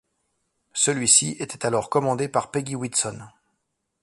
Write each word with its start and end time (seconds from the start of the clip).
Celui-ci 0.73 1.35
était 1.39 1.63
alors 1.63 1.91
commandé 1.91 2.27
par 2.27 2.49
Peggy 2.49 2.75
Whitson. 2.75 3.19